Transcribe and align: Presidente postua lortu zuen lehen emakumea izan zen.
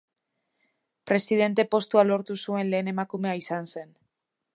Presidente 1.11 1.65
postua 1.75 2.05
lortu 2.07 2.37
zuen 2.47 2.71
lehen 2.73 2.89
emakumea 2.95 3.35
izan 3.43 3.71
zen. 3.75 3.93